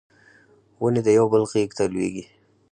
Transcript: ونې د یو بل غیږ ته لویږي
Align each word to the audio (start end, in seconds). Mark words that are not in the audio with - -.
ونې 0.81 1.01
د 1.07 1.09
یو 1.17 1.25
بل 1.31 1.43
غیږ 1.51 1.69
ته 1.77 1.83
لویږي 1.93 2.25